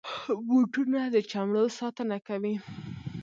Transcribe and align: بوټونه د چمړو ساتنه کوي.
بوټونه 0.47 0.99
د 1.15 1.17
چمړو 1.31 1.63
ساتنه 1.79 2.17
کوي. 2.27 2.55